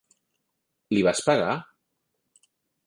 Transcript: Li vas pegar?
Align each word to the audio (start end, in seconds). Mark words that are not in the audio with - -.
Li 0.95 1.03
vas 1.09 1.21
pegar? 1.29 1.53